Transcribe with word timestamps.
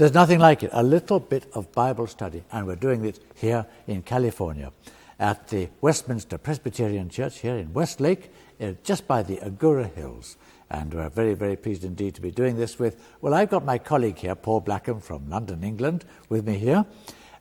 There's 0.00 0.14
nothing 0.14 0.38
like 0.38 0.62
it. 0.62 0.70
A 0.72 0.82
little 0.82 1.20
bit 1.20 1.44
of 1.52 1.72
Bible 1.72 2.06
study. 2.06 2.42
And 2.50 2.66
we're 2.66 2.74
doing 2.74 3.04
it 3.04 3.18
here 3.34 3.66
in 3.86 4.00
California 4.00 4.72
at 5.18 5.48
the 5.48 5.68
Westminster 5.82 6.38
Presbyterian 6.38 7.10
Church 7.10 7.40
here 7.40 7.56
in 7.56 7.74
Westlake, 7.74 8.30
uh, 8.62 8.72
just 8.82 9.06
by 9.06 9.22
the 9.22 9.36
Agoura 9.36 9.94
Hills. 9.94 10.38
And 10.70 10.94
we're 10.94 11.10
very, 11.10 11.34
very 11.34 11.54
pleased 11.54 11.84
indeed 11.84 12.14
to 12.14 12.22
be 12.22 12.30
doing 12.30 12.56
this 12.56 12.78
with, 12.78 12.98
well, 13.20 13.34
I've 13.34 13.50
got 13.50 13.66
my 13.66 13.76
colleague 13.76 14.16
here, 14.16 14.34
Paul 14.34 14.60
Blackham 14.60 15.00
from 15.00 15.28
London, 15.28 15.62
England, 15.62 16.06
with 16.30 16.46
me 16.46 16.56
here. 16.56 16.86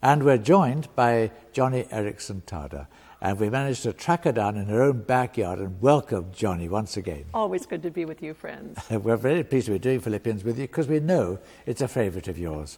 And 0.02 0.26
we're 0.26 0.38
joined 0.38 0.94
by 0.98 1.32
Joni 1.54 1.88
Eareckson 1.88 2.42
Tada. 2.42 2.88
And 3.22 3.38
we 3.38 3.50
managed 3.50 3.84
to 3.84 3.92
track 3.92 4.24
her 4.24 4.32
down 4.32 4.56
in 4.56 4.68
her 4.68 4.82
own 4.82 5.02
backyard 5.02 5.60
and 5.60 5.82
welcome 5.82 6.32
Joni 6.32 6.70
once 6.70 6.96
again. 6.96 7.26
Always 7.34 7.66
good 7.66 7.84
to 7.84 7.92
be 7.92 8.06
with 8.06 8.22
you, 8.22 8.34
friends. 8.34 8.80
We're 8.90 9.18
very 9.18 9.44
pleased 9.44 9.66
to 9.66 9.74
be 9.74 9.80
doing 9.80 10.00
Philippians 10.00 10.44
with 10.44 10.58
you 10.58 10.68
because 10.68 10.88
we 10.88 11.02
know 11.02 11.40
it's 11.66 11.82
a 11.82 11.88
favourite 11.90 12.30
of 12.30 12.40
yours. 12.40 12.78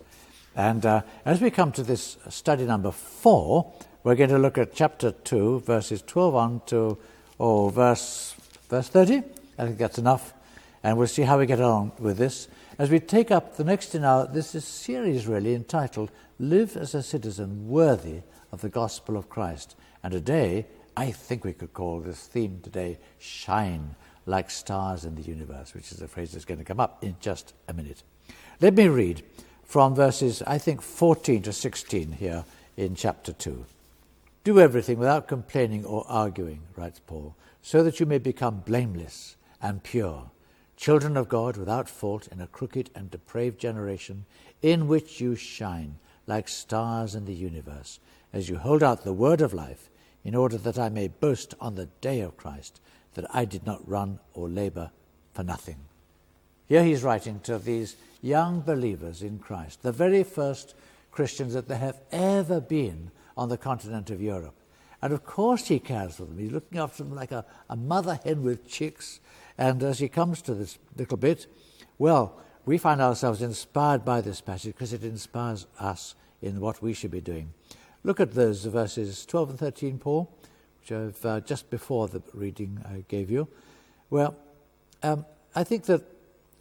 And 0.55 0.85
uh, 0.85 1.03
as 1.25 1.41
we 1.41 1.51
come 1.51 1.71
to 1.73 1.83
this 1.83 2.17
study 2.29 2.65
number 2.65 2.91
four, 2.91 3.71
we're 4.03 4.15
going 4.15 4.31
to 4.31 4.39
look 4.39 4.57
at 4.57 4.73
chapter 4.73 5.11
2, 5.11 5.59
verses 5.59 6.01
12 6.01 6.35
on 6.35 6.61
to 6.65 6.97
oh, 7.39 7.69
verse, 7.69 8.35
verse 8.67 8.89
30. 8.89 9.21
I 9.59 9.65
think 9.65 9.77
that's 9.77 9.99
enough. 9.99 10.33
And 10.83 10.97
we'll 10.97 11.07
see 11.07 11.21
how 11.21 11.37
we 11.37 11.45
get 11.45 11.61
on 11.61 11.91
with 11.99 12.17
this. 12.17 12.47
As 12.79 12.89
we 12.89 12.99
take 12.99 13.29
up 13.29 13.57
the 13.57 13.63
next 13.63 13.93
in 13.93 14.03
our, 14.03 14.25
this 14.25 14.55
is 14.55 14.65
series 14.65 15.27
really 15.27 15.53
entitled 15.53 16.09
Live 16.39 16.75
as 16.75 16.95
a 16.95 17.03
Citizen 17.03 17.67
Worthy 17.67 18.21
of 18.51 18.61
the 18.61 18.69
Gospel 18.69 19.17
of 19.17 19.29
Christ. 19.29 19.75
And 20.03 20.11
today, 20.11 20.65
I 20.97 21.11
think 21.11 21.43
we 21.43 21.53
could 21.53 21.73
call 21.73 21.99
this 21.99 22.25
theme 22.25 22.59
today 22.63 22.97
Shine 23.19 23.95
Like 24.25 24.49
Stars 24.49 25.05
in 25.05 25.15
the 25.15 25.21
Universe, 25.21 25.73
which 25.73 25.91
is 25.91 26.01
a 26.01 26.07
phrase 26.07 26.31
that's 26.31 26.45
going 26.45 26.59
to 26.59 26.65
come 26.65 26.79
up 26.79 27.03
in 27.03 27.15
just 27.19 27.53
a 27.67 27.73
minute. 27.73 28.03
Let 28.59 28.73
me 28.73 28.87
read 28.87 29.23
from 29.63 29.95
verses, 29.95 30.41
I 30.45 30.57
think, 30.57 30.81
14 30.81 31.43
to 31.43 31.53
16 31.53 32.13
here 32.13 32.45
in 32.77 32.95
chapter 32.95 33.31
2. 33.31 33.65
Do 34.43 34.59
everything 34.59 34.97
without 34.97 35.27
complaining 35.27 35.85
or 35.85 36.03
arguing, 36.07 36.61
writes 36.75 36.99
Paul, 37.05 37.35
so 37.61 37.83
that 37.83 37.99
you 37.99 38.07
may 38.07 38.17
become 38.17 38.63
blameless 38.65 39.35
and 39.61 39.83
pure, 39.83 40.31
children 40.77 41.15
of 41.15 41.29
God 41.29 41.57
without 41.57 41.87
fault 41.87 42.27
in 42.31 42.41
a 42.41 42.47
crooked 42.47 42.89
and 42.95 43.11
depraved 43.11 43.59
generation, 43.59 44.25
in 44.63 44.87
which 44.87 45.21
you 45.21 45.35
shine 45.35 45.99
like 46.25 46.47
stars 46.47 47.13
in 47.13 47.25
the 47.25 47.33
universe, 47.33 47.99
as 48.33 48.49
you 48.49 48.57
hold 48.57 48.81
out 48.81 49.03
the 49.03 49.13
word 49.13 49.41
of 49.41 49.53
life 49.53 49.90
in 50.23 50.35
order 50.35 50.57
that 50.57 50.77
I 50.77 50.89
may 50.89 51.07
boast 51.07 51.53
on 51.59 51.75
the 51.75 51.87
day 52.01 52.21
of 52.21 52.37
Christ 52.37 52.81
that 53.13 53.25
I 53.33 53.45
did 53.45 53.65
not 53.65 53.87
run 53.87 54.19
or 54.33 54.47
labor 54.47 54.91
for 55.33 55.43
nothing. 55.43 55.77
Here 56.67 56.83
he's 56.83 57.03
writing 57.03 57.39
to 57.41 57.57
these 57.57 57.95
young 58.21 58.61
believers 58.61 59.21
in 59.21 59.39
Christ, 59.39 59.81
the 59.81 59.91
very 59.91 60.23
first 60.23 60.75
Christians 61.11 61.53
that 61.53 61.67
there 61.67 61.77
have 61.77 61.99
ever 62.11 62.61
been 62.61 63.11
on 63.35 63.49
the 63.49 63.57
continent 63.57 64.09
of 64.09 64.21
Europe. 64.21 64.55
And 65.01 65.11
of 65.11 65.25
course 65.25 65.67
he 65.67 65.79
cares 65.79 66.15
for 66.15 66.25
them. 66.25 66.37
He's 66.37 66.51
looking 66.51 66.77
after 66.77 67.03
them 67.03 67.15
like 67.15 67.31
a, 67.31 67.43
a 67.69 67.75
mother 67.75 68.19
hen 68.23 68.43
with 68.43 68.67
chicks. 68.67 69.19
And 69.57 69.81
as 69.83 69.99
he 69.99 70.07
comes 70.07 70.41
to 70.43 70.53
this 70.53 70.77
little 70.95 71.17
bit, 71.17 71.47
well, 71.97 72.39
we 72.65 72.77
find 72.77 73.01
ourselves 73.01 73.41
inspired 73.41 74.05
by 74.05 74.21
this 74.21 74.41
passage 74.41 74.73
because 74.75 74.93
it 74.93 75.03
inspires 75.03 75.65
us 75.79 76.15
in 76.41 76.59
what 76.59 76.81
we 76.81 76.93
should 76.93 77.11
be 77.11 77.21
doing. 77.21 77.53
Look 78.03 78.19
at 78.19 78.33
those 78.33 78.65
verses 78.65 79.25
12 79.25 79.51
and 79.51 79.59
13, 79.59 79.99
Paul, 79.99 80.29
which 80.79 80.91
I've 80.91 81.25
uh, 81.25 81.39
just 81.41 81.69
before 81.69 82.07
the 82.07 82.21
reading 82.33 82.83
I 82.85 83.03
gave 83.07 83.29
you. 83.29 83.47
Well, 84.09 84.35
um, 85.03 85.25
I 85.55 85.63
think 85.63 85.85
that 85.85 86.03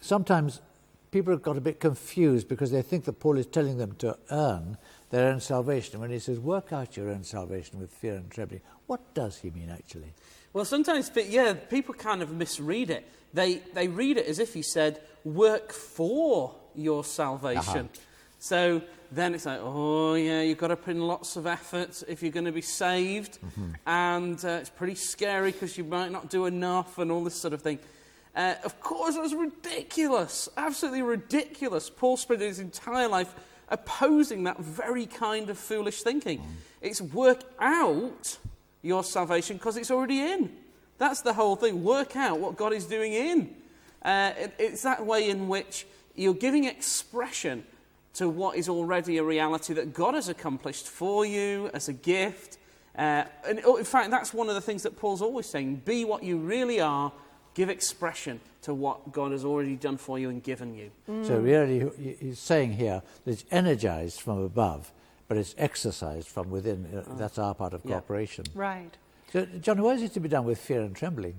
sometimes 0.01 0.61
people 1.11 1.33
have 1.33 1.43
got 1.43 1.57
a 1.57 1.61
bit 1.61 1.81
confused 1.81 2.49
because 2.49 2.71
they 2.71 2.83
think 2.83 3.05
that 3.05 3.15
Paul 3.15 3.39
is 3.39 3.47
telling 3.47 3.79
them 3.79 3.95
to 3.99 4.17
earn 4.31 4.77
their 5.11 5.33
own 5.33 5.41
salvation. 5.41 6.01
When 6.01 6.11
he 6.11 6.19
says, 6.19 6.39
work 6.39 6.73
out 6.73 6.97
your 6.97 7.09
own 7.09 7.25
salvation 7.25 7.81
with 7.81 7.91
fear 7.91 8.15
and 8.15 8.31
trembling, 8.31 8.61
what 8.87 9.15
does 9.15 9.39
he 9.39 9.51
mean 9.51 9.71
actually? 9.71 10.13
Well, 10.53 10.65
sometimes, 10.65 11.11
yeah, 11.29 11.55
people 11.55 11.95
kind 11.95 12.23
of 12.23 12.33
misread 12.33 12.91
it. 12.91 13.07
They, 13.33 13.57
they 13.75 13.89
read 13.89 14.17
it 14.17 14.27
as 14.27 14.39
if 14.39 14.53
he 14.53 14.63
said, 14.63 15.01
work 15.25 15.73
for 15.73 16.57
your 16.75 17.05
salvation. 17.05 17.89
Uh-huh. 17.89 18.01
So 18.41 18.81
then 19.13 19.35
it's 19.35 19.45
like, 19.45 19.61
oh, 19.63 20.15
yeah, 20.15 20.41
you've 20.41 20.59
got 20.59 20.69
to 20.69 20.77
put 20.77 20.97
in 20.97 21.07
lots 21.07 21.37
of 21.37 21.47
effort 21.47 22.03
if 22.09 22.23
you're 22.23 22.33
going 22.33 22.47
to 22.47 22.53
be 22.53 22.63
saved. 22.63 23.39
Mm-hmm. 23.41 23.73
And 23.87 24.45
uh, 24.45 24.49
it's 24.49 24.71
pretty 24.71 24.95
scary 24.95 25.53
because 25.53 25.77
you 25.77 25.85
might 25.85 26.11
not 26.11 26.31
do 26.31 26.47
enough 26.47 26.99
and 26.99 27.13
all 27.13 27.23
this 27.23 27.35
sort 27.35 27.53
of 27.53 27.61
thing. 27.61 27.79
Uh, 28.35 28.55
of 28.65 28.81
course, 28.81 29.15
it 29.15 29.21
was 29.21 29.35
ridiculous, 29.35 30.49
absolutely 30.57 31.03
ridiculous. 31.03 31.91
Paul 31.91 32.17
spent 32.17 32.41
his 32.41 32.61
entire 32.61 33.09
life 33.09 33.35
opposing 33.69 34.45
that 34.45 34.59
very 34.59 35.07
kind 35.07 35.51
of 35.51 35.59
foolish 35.59 36.03
thinking. 36.03 36.39
Mm. 36.39 36.45
It's 36.81 37.03
work 37.03 37.43
out 37.59 38.39
your 38.83 39.05
salvation 39.05 39.59
because 39.59 39.77
it's 39.77 39.91
already 39.91 40.21
in. 40.21 40.57
That's 40.97 41.21
the 41.21 41.35
whole 41.35 41.57
thing. 41.57 41.85
Work 41.85 42.17
out 42.17 42.41
what 42.41 42.57
God 42.57 42.73
is 42.73 42.87
doing 42.87 43.13
in. 43.13 43.55
Uh, 44.03 44.33
it, 44.39 44.55
it's 44.59 44.83
that 44.83 45.05
way 45.05 45.29
in 45.29 45.49
which 45.49 45.87
you're 46.15 46.35
giving 46.35 46.65
expression 46.65 47.65
to 48.21 48.29
what 48.29 48.55
is 48.55 48.69
already 48.69 49.17
a 49.17 49.25
reality 49.25 49.73
that 49.73 49.95
God 49.95 50.13
has 50.13 50.29
accomplished 50.29 50.87
for 50.87 51.25
you 51.25 51.71
as 51.73 51.89
a 51.89 51.95
gift. 51.95 52.59
Uh, 52.95 53.25
and 53.49 53.63
oh, 53.65 53.77
in 53.77 53.85
fact, 53.85 54.11
that's 54.11 54.35
one 54.35 54.51
of 54.51 54.55
the 54.55 54.61
things 54.61 54.83
that 54.83 54.95
Paul's 54.99 55.23
always 55.23 55.47
saying 55.47 55.77
be 55.87 56.05
what 56.05 56.23
you 56.23 56.37
really 56.37 56.83
are, 56.83 57.11
give 57.55 57.71
expression 57.71 58.39
to 58.61 58.75
what 58.75 59.11
God 59.11 59.33
has 59.33 59.43
already 59.43 59.75
done 59.75 59.97
for 59.97 60.19
you 60.19 60.29
and 60.29 60.43
given 60.43 60.75
you. 60.75 60.91
Mm. 61.09 61.27
So, 61.27 61.39
really, 61.39 61.91
he's 62.21 62.39
saying 62.39 62.75
here 62.75 63.01
that 63.25 63.31
it's 63.31 63.47
energized 63.51 64.21
from 64.21 64.41
above, 64.41 64.93
but 65.27 65.39
it's 65.39 65.55
exercised 65.57 66.29
from 66.29 66.51
within. 66.51 66.91
Uh, 66.93 67.05
oh. 67.09 67.15
That's 67.15 67.39
our 67.39 67.55
part 67.55 67.73
of 67.73 67.83
cooperation. 67.83 68.45
Yeah. 68.55 68.61
Right. 68.61 68.97
So, 69.33 69.47
John, 69.63 69.81
why 69.81 69.95
is 69.95 70.03
it 70.03 70.13
to 70.13 70.21
be 70.21 70.29
done 70.29 70.45
with 70.45 70.59
fear 70.59 70.83
and 70.83 70.95
trembling? 70.95 71.37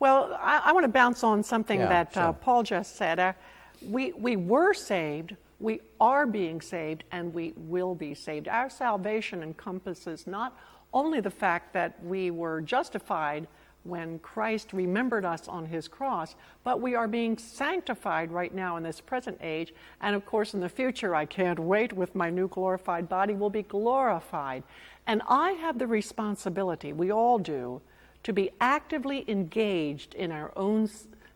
Well, 0.00 0.36
I, 0.40 0.62
I 0.64 0.72
want 0.72 0.82
to 0.82 0.88
bounce 0.88 1.22
on 1.22 1.44
something 1.44 1.78
yeah, 1.78 1.88
that 1.88 2.16
uh, 2.16 2.20
sure. 2.22 2.30
uh, 2.30 2.32
Paul 2.32 2.64
just 2.64 2.96
said. 2.96 3.20
Uh, 3.20 3.34
we, 3.80 4.10
we 4.14 4.34
were 4.34 4.74
saved 4.74 5.36
we 5.60 5.80
are 6.00 6.26
being 6.26 6.60
saved 6.60 7.04
and 7.10 7.34
we 7.34 7.52
will 7.56 7.94
be 7.94 8.14
saved. 8.14 8.48
Our 8.48 8.70
salvation 8.70 9.42
encompasses 9.42 10.26
not 10.26 10.56
only 10.92 11.20
the 11.20 11.30
fact 11.30 11.72
that 11.74 12.02
we 12.04 12.30
were 12.30 12.60
justified 12.60 13.46
when 13.84 14.18
Christ 14.18 14.72
remembered 14.72 15.24
us 15.24 15.48
on 15.48 15.66
his 15.66 15.88
cross, 15.88 16.34
but 16.62 16.80
we 16.80 16.94
are 16.94 17.08
being 17.08 17.38
sanctified 17.38 18.30
right 18.30 18.54
now 18.54 18.76
in 18.76 18.82
this 18.82 19.00
present 19.00 19.38
age. 19.42 19.72
And 20.00 20.14
of 20.14 20.26
course, 20.26 20.54
in 20.54 20.60
the 20.60 20.68
future, 20.68 21.14
I 21.14 21.24
can't 21.24 21.58
wait 21.58 21.92
with 21.92 22.14
my 22.14 22.30
new 22.30 22.48
glorified 22.48 23.08
body, 23.08 23.34
will 23.34 23.50
be 23.50 23.62
glorified. 23.62 24.62
And 25.06 25.22
I 25.28 25.52
have 25.52 25.78
the 25.78 25.86
responsibility, 25.86 26.92
we 26.92 27.10
all 27.10 27.38
do, 27.38 27.80
to 28.24 28.32
be 28.32 28.50
actively 28.60 29.24
engaged 29.28 30.14
in 30.14 30.32
our 30.32 30.52
own 30.56 30.88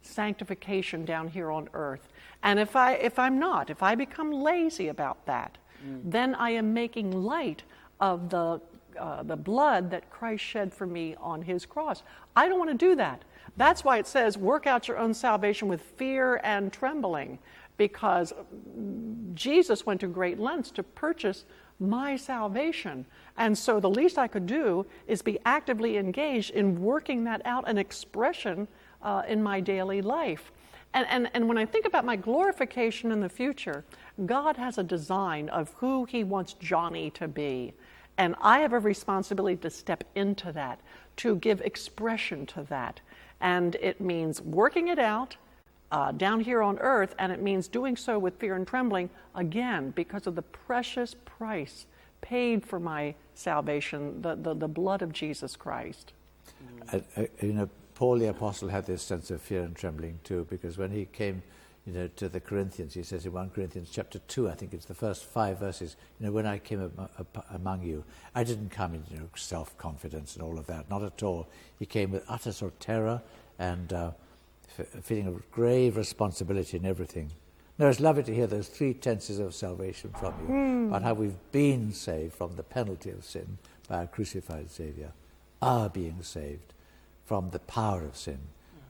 sanctification 0.02 1.04
down 1.04 1.28
here 1.28 1.50
on 1.50 1.68
earth. 1.74 2.08
And 2.42 2.58
if, 2.58 2.76
I, 2.76 2.94
if 2.94 3.18
I'm 3.18 3.38
not, 3.38 3.70
if 3.70 3.82
I 3.82 3.94
become 3.94 4.32
lazy 4.32 4.88
about 4.88 5.24
that, 5.26 5.58
mm. 5.86 6.00
then 6.04 6.34
I 6.34 6.50
am 6.50 6.74
making 6.74 7.12
light 7.12 7.62
of 8.00 8.28
the, 8.28 8.60
uh, 8.98 9.22
the 9.22 9.36
blood 9.36 9.90
that 9.90 10.10
Christ 10.10 10.42
shed 10.42 10.74
for 10.74 10.86
me 10.86 11.14
on 11.20 11.42
his 11.42 11.64
cross. 11.64 12.02
I 12.34 12.48
don't 12.48 12.58
want 12.58 12.70
to 12.70 12.76
do 12.76 12.96
that. 12.96 13.22
That's 13.56 13.84
why 13.84 13.98
it 13.98 14.06
says, 14.06 14.36
work 14.38 14.66
out 14.66 14.88
your 14.88 14.98
own 14.98 15.14
salvation 15.14 15.68
with 15.68 15.82
fear 15.82 16.40
and 16.42 16.72
trembling, 16.72 17.38
because 17.76 18.32
Jesus 19.34 19.86
went 19.86 20.00
to 20.00 20.06
great 20.06 20.38
lengths 20.38 20.70
to 20.72 20.82
purchase 20.82 21.44
my 21.80 22.16
salvation. 22.16 23.04
And 23.36 23.56
so 23.56 23.80
the 23.80 23.90
least 23.90 24.18
I 24.18 24.28
could 24.28 24.46
do 24.46 24.86
is 25.06 25.20
be 25.22 25.38
actively 25.44 25.96
engaged 25.96 26.50
in 26.50 26.80
working 26.80 27.24
that 27.24 27.42
out, 27.44 27.68
an 27.68 27.78
expression 27.78 28.68
uh, 29.02 29.22
in 29.26 29.42
my 29.42 29.60
daily 29.60 30.02
life. 30.02 30.52
And, 30.94 31.06
and, 31.08 31.30
and 31.34 31.48
when 31.48 31.58
I 31.58 31.64
think 31.64 31.86
about 31.86 32.04
my 32.04 32.16
glorification 32.16 33.12
in 33.12 33.20
the 33.20 33.28
future, 33.28 33.84
God 34.26 34.56
has 34.56 34.78
a 34.78 34.82
design 34.82 35.48
of 35.48 35.72
who 35.78 36.04
He 36.04 36.22
wants 36.22 36.54
Joni 36.54 37.12
to 37.14 37.28
be. 37.28 37.72
And 38.18 38.34
I 38.40 38.58
have 38.60 38.74
a 38.74 38.78
responsibility 38.78 39.56
to 39.56 39.70
step 39.70 40.04
into 40.14 40.52
that, 40.52 40.80
to 41.16 41.36
give 41.36 41.60
expression 41.62 42.44
to 42.46 42.62
that. 42.64 43.00
And 43.40 43.74
it 43.76 44.00
means 44.00 44.42
working 44.42 44.88
it 44.88 44.98
out 44.98 45.36
uh, 45.90 46.10
down 46.12 46.40
here 46.40 46.62
on 46.62 46.78
earth, 46.78 47.14
and 47.18 47.30
it 47.30 47.42
means 47.42 47.68
doing 47.68 47.96
so 47.96 48.18
with 48.18 48.38
fear 48.38 48.56
and 48.56 48.66
trembling, 48.66 49.10
again, 49.34 49.90
because 49.90 50.26
of 50.26 50.34
the 50.34 50.42
precious 50.42 51.14
price 51.24 51.86
paid 52.22 52.64
for 52.64 52.80
my 52.80 53.14
salvation, 53.34 54.20
the, 54.22 54.34
the, 54.36 54.54
the 54.54 54.68
blood 54.68 55.02
of 55.02 55.12
Jesus 55.12 55.54
Christ. 55.54 56.12
I, 56.92 57.02
I, 57.16 57.28
you 57.42 57.52
know, 57.52 57.68
Paul 58.02 58.18
the 58.18 58.30
Apostle 58.30 58.68
had 58.68 58.84
this 58.86 59.00
sense 59.00 59.30
of 59.30 59.40
fear 59.40 59.62
and 59.62 59.76
trembling 59.76 60.18
too, 60.24 60.44
because 60.50 60.76
when 60.76 60.90
he 60.90 61.04
came 61.04 61.40
you 61.86 61.92
know, 61.92 62.08
to 62.16 62.28
the 62.28 62.40
Corinthians, 62.40 62.94
he 62.94 63.04
says 63.04 63.24
in 63.24 63.32
1 63.32 63.50
Corinthians 63.50 63.90
chapter 63.92 64.18
2, 64.18 64.50
I 64.50 64.54
think 64.54 64.74
it's 64.74 64.86
the 64.86 64.92
first 64.92 65.24
five 65.24 65.60
verses, 65.60 65.94
you 66.18 66.26
know, 66.26 66.32
when 66.32 66.44
I 66.44 66.58
came 66.58 66.90
among 67.54 67.84
you, 67.84 68.02
I 68.34 68.42
didn't 68.42 68.70
come 68.70 68.94
in 68.94 69.04
you 69.08 69.18
know, 69.18 69.28
self-confidence 69.36 70.34
and 70.34 70.42
all 70.42 70.58
of 70.58 70.66
that, 70.66 70.90
not 70.90 71.04
at 71.04 71.22
all. 71.22 71.46
He 71.78 71.86
came 71.86 72.10
with 72.10 72.24
utter 72.28 72.50
sort 72.50 72.72
of 72.72 72.80
terror 72.80 73.22
and 73.60 73.92
uh, 73.92 74.10
f- 74.76 74.88
feeling 75.04 75.28
of 75.28 75.48
grave 75.52 75.96
responsibility 75.96 76.78
in 76.78 76.84
everything. 76.84 77.30
No, 77.78 77.88
it's 77.88 78.00
lovely 78.00 78.24
to 78.24 78.34
hear 78.34 78.48
those 78.48 78.66
three 78.66 78.94
tenses 78.94 79.38
of 79.38 79.54
salvation 79.54 80.10
from 80.18 80.34
you 80.40 80.52
mm. 80.52 80.88
about 80.88 81.02
how 81.02 81.14
we've 81.14 81.52
been 81.52 81.92
saved 81.92 82.34
from 82.34 82.56
the 82.56 82.64
penalty 82.64 83.10
of 83.10 83.24
sin 83.24 83.58
by 83.86 84.02
a 84.02 84.08
crucified 84.08 84.72
Saviour, 84.72 85.12
are 85.62 85.88
being 85.88 86.20
saved 86.24 86.72
from 87.24 87.50
the 87.50 87.58
power 87.60 88.04
of 88.04 88.16
sin 88.16 88.38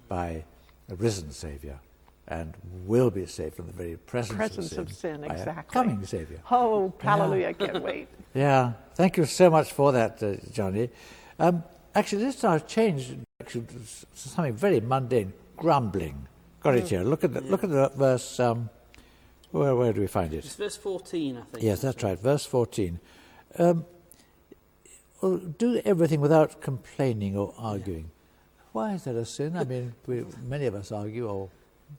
by 0.09 0.45
a 0.91 0.95
risen 0.97 1.31
Saviour, 1.31 1.81
and 2.29 2.55
will 2.87 3.11
be 3.11 3.27
saved 3.27 3.55
from 3.57 3.67
the 3.67 3.73
very 3.73 3.97
presence, 3.97 4.37
presence 4.37 4.73
of 4.73 4.93
sin, 4.93 5.25
of 5.25 5.25
sin 5.25 5.25
exactly. 5.25 5.73
coming 5.73 6.05
Saviour. 6.05 6.41
Oh, 6.51 6.93
hallelujah, 7.01 7.55
yeah. 7.59 7.67
can't 7.67 7.83
wait. 7.83 8.09
yeah, 8.35 8.73
thank 8.95 9.17
you 9.17 9.25
so 9.25 9.51
much 9.51 9.73
for 9.73 9.93
that, 9.93 10.23
uh, 10.23 10.37
Joni. 10.53 10.91
Um, 11.39 11.63
actually, 11.95 12.25
let's 12.25 12.43
now 12.43 12.59
change 12.59 13.17
to 13.49 13.67
something 14.15 14.55
very 14.55 14.81
mundane, 14.81 15.33
grumbling. 15.57 16.29
Got 16.61 16.77
it 16.77 16.85
mm. 16.85 16.89
here. 16.89 17.03
Look 17.03 17.25
at 17.25 17.33
the, 17.33 17.41
look 17.41 17.65
at 17.65 17.71
the 17.71 17.89
verse. 17.97 18.39
Um, 18.39 18.71
where, 19.51 19.77
where 19.77 19.93
do 19.93 20.01
we 20.01 20.07
find 20.07 20.33
it? 20.33 20.45
It's 20.45 20.55
verse 20.55 20.77
14, 20.77 21.37
I 21.37 21.41
think. 21.43 21.63
Yes, 21.63 21.83
that's 21.83 22.03
right, 22.03 22.19
verse 22.19 22.47
14. 22.47 22.99
Um, 23.59 23.85
do 25.59 25.81
everything 25.85 26.21
without 26.21 26.61
complaining 26.61 27.37
or 27.37 27.55
arguing. 27.59 28.05
Yeah. 28.05 28.22
Why 28.73 28.95
is 28.95 29.05
that 29.05 29.17
a 29.17 29.25
sin? 29.25 29.57
I 29.57 29.65
mean, 29.65 29.95
we, 30.07 30.25
many 30.47 30.67
of 30.67 30.75
us 30.75 30.93
argue 30.93 31.29
or 31.29 31.49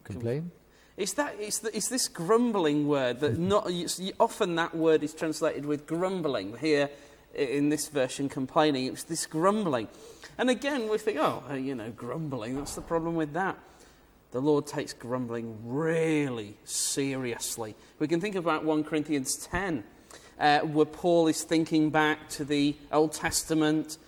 complain. 0.03 0.51
It's, 0.97 1.13
that, 1.13 1.35
it's, 1.39 1.59
the, 1.59 1.75
it's 1.75 1.89
this 1.89 2.07
grumbling 2.07 2.87
word 2.87 3.19
that 3.21 3.37
not, 3.37 3.69
often 4.19 4.55
that 4.55 4.75
word 4.75 5.03
is 5.03 5.13
translated 5.13 5.65
with 5.65 5.85
grumbling. 5.85 6.57
Here 6.57 6.89
in 7.33 7.69
this 7.69 7.87
version, 7.87 8.29
complaining, 8.29 8.87
it's 8.87 9.03
this 9.03 9.25
grumbling. 9.25 9.87
And 10.37 10.49
again, 10.49 10.89
we 10.89 10.97
think, 10.97 11.17
oh, 11.19 11.43
you 11.53 11.75
know, 11.75 11.91
grumbling, 11.91 12.57
that's 12.57 12.75
the 12.75 12.81
problem 12.81 13.15
with 13.15 13.33
that? 13.33 13.57
the 14.33 14.41
Lord 14.41 14.65
takes 14.65 14.93
grumbling 14.93 15.59
really 15.63 16.57
seriously. 16.65 17.75
We 17.99 18.07
can 18.07 18.19
think 18.19 18.33
about 18.33 18.65
1 18.65 18.83
Corinthians 18.83 19.35
10, 19.35 19.83
uh, 20.39 20.59
where 20.61 20.87
Paul 20.87 21.27
is 21.27 21.43
thinking 21.43 21.91
back 21.91 22.29
to 22.29 22.43
the 22.43 22.75
Old 22.91 23.13
Testament 23.13 23.99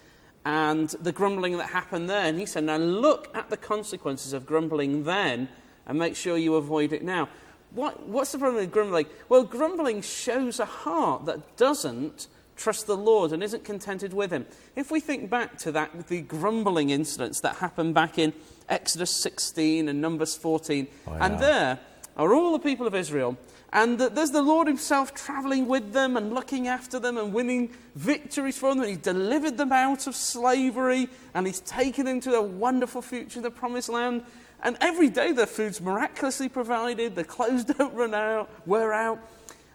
and 0.45 0.89
the 1.01 1.11
grumbling 1.11 1.57
that 1.57 1.69
happened 1.69 2.09
there. 2.09 2.25
And 2.25 2.39
he 2.39 2.45
said, 2.45 2.63
Now 2.63 2.77
look 2.77 3.35
at 3.35 3.49
the 3.49 3.57
consequences 3.57 4.31
of 4.31 4.45
grumbling 4.45 5.03
then 5.03 5.49
and 5.87 5.99
make 5.99 6.15
sure 6.15 6.37
you 6.37 6.55
avoid 6.55 6.93
it 6.93 7.03
now. 7.03 7.27
What, 7.71 8.07
what's 8.07 8.31
the 8.31 8.37
problem 8.37 8.61
with 8.61 8.71
grumbling? 8.71 9.07
Well, 9.27 9.43
grumbling 9.43 10.01
shows 10.01 10.59
a 10.59 10.65
heart 10.65 11.25
that 11.25 11.57
doesn't 11.57 12.27
trust 12.55 12.87
the 12.87 12.95
Lord 12.95 13.33
and 13.33 13.43
isn't 13.43 13.65
contented 13.65 14.13
with 14.13 14.31
Him. 14.31 14.45
If 14.75 14.91
we 14.91 15.01
think 15.01 15.29
back 15.29 15.57
to 15.59 15.71
that, 15.73 16.07
the 16.07 16.21
grumbling 16.21 16.89
incidents 16.89 17.41
that 17.41 17.57
happened 17.57 17.93
back 17.93 18.17
in 18.17 18.31
Exodus 18.69 19.21
16 19.21 19.89
and 19.89 19.99
Numbers 19.99 20.35
14. 20.37 20.87
Oh, 21.07 21.11
yeah. 21.11 21.25
And 21.25 21.39
there 21.39 21.79
are 22.15 22.33
all 22.33 22.53
the 22.53 22.59
people 22.59 22.87
of 22.87 22.95
Israel. 22.95 23.37
And 23.75 23.99
there's 23.99 24.31
the 24.31 24.41
Lord 24.41 24.67
Himself 24.67 25.13
traveling 25.13 25.67
with 25.67 25.91
them 25.91 26.15
and 26.15 26.33
looking 26.33 26.69
after 26.69 26.97
them 26.97 27.17
and 27.17 27.33
winning 27.33 27.71
victories 27.95 28.57
for 28.57 28.69
them. 28.69 28.79
And 28.79 28.89
He 28.89 28.95
delivered 28.95 29.57
them 29.57 29.73
out 29.73 30.07
of 30.07 30.15
slavery 30.15 31.09
and 31.33 31.45
He's 31.45 31.59
taken 31.59 32.05
them 32.05 32.21
to 32.21 32.35
a 32.35 32.41
wonderful 32.41 33.01
future, 33.01 33.41
the 33.41 33.51
promised 33.51 33.89
land. 33.89 34.23
And 34.63 34.77
every 34.79 35.09
day 35.09 35.33
their 35.33 35.45
food's 35.45 35.81
miraculously 35.81 36.47
provided, 36.47 37.15
their 37.15 37.25
clothes 37.25 37.65
don't 37.77 37.93
run 37.93 38.13
out, 38.13 38.49
wear 38.65 38.93
out. 38.93 39.19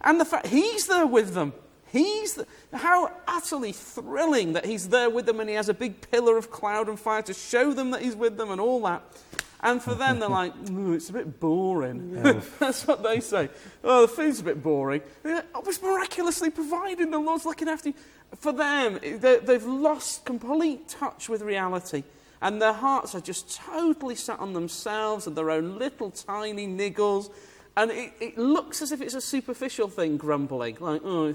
And 0.01 0.19
the 0.19 0.25
fact 0.25 0.47
He's 0.47 0.87
there 0.87 1.07
with 1.07 1.35
them. 1.35 1.53
He's 1.93 2.35
the, 2.37 2.47
how 2.73 3.13
utterly 3.29 3.73
thrilling 3.73 4.55
that 4.55 4.65
he's 4.65 4.89
there 4.91 5.11
with 5.11 5.27
them 5.27 5.41
and 5.41 5.49
he 5.51 5.57
has 5.57 5.69
a 5.69 5.75
big 5.75 6.09
pillar 6.09 6.39
of 6.39 6.49
cloud 6.49 6.89
and 6.89 6.99
fire 6.99 7.21
to 7.23 7.35
show 7.35 7.73
them 7.73 7.91
that 7.91 8.01
he's 8.01 8.15
with 8.15 8.37
them 8.37 8.53
and 8.53 8.61
all 8.61 8.81
that. 8.83 9.03
And 9.63 9.83
for 9.83 9.95
them, 9.95 10.21
they're 10.21 10.29
like, 10.29 10.55
it's 10.65 11.11
a 11.11 11.13
bit 11.13 11.39
boring. 11.39 12.13
Yeah. 12.15 12.41
That's 12.59 12.87
what 12.87 13.03
they 13.03 13.21
say. 13.21 13.51
Oh, 13.85 14.03
the 14.03 14.09
food's 14.09 14.41
a 14.41 14.45
bit 14.45 14.63
boring. 14.63 15.03
Like, 15.23 15.45
oh, 15.55 15.63
it's 15.67 15.83
miraculously 15.83 16.51
provided. 16.51 17.11
The 17.11 17.19
Lord's 17.19 17.45
looking 17.45 17.69
after 17.69 17.91
you. 17.91 17.95
For 18.37 18.53
them, 18.53 18.99
they've 19.03 19.67
lost 19.67 20.25
complete 20.25 20.89
touch 20.89 21.29
with 21.29 21.43
reality. 21.43 22.05
And 22.41 22.63
their 22.63 22.73
hearts 22.73 23.15
are 23.15 23.21
just 23.21 23.55
totally 23.55 24.15
set 24.15 24.39
on 24.41 24.55
themselves 24.55 25.27
and 25.27 25.37
their 25.37 25.51
own 25.51 25.79
little 25.79 26.11
tiny 26.11 26.67
niggles 26.67 27.31
and 27.77 27.91
it, 27.91 28.13
it 28.21 28.39
looks 28.39 28.83
as 28.83 28.93
if 28.93 29.01
it's 29.01 29.15
a 29.15 29.21
superficial 29.21 29.89
thing, 29.89 30.17
grumbling, 30.17 30.77
like, 30.81 31.03
oh, 31.05 31.35